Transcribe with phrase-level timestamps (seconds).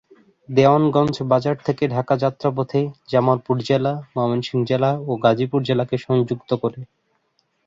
[0.49, 2.79] দেওয়ানগঞ্জ বাজার থেকে ঢাকা যাত্রাপথে
[3.09, 6.79] জামালপুর জেলা, ময়মনসিংহ জেলা ও গাজীপুর জেলাকে সংযুক্ত করে।